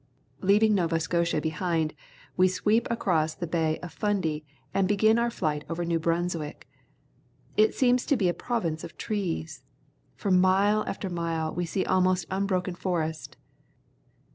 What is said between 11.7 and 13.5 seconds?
almost unbroken forest.